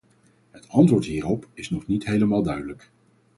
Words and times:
Het 0.51 0.67
antwoord 0.69 1.05
hierop 1.05 1.47
is 1.53 1.69
nog 1.69 1.87
niet 1.87 2.05
helemaal 2.05 2.43
duidelijk. 2.43 2.91